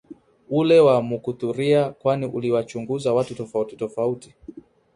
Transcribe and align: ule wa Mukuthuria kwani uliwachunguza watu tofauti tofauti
ule 0.49 0.79
wa 0.79 1.01
Mukuthuria 1.01 1.89
kwani 1.91 2.25
uliwachunguza 2.25 3.13
watu 3.13 3.35
tofauti 3.35 3.75
tofauti 3.75 4.35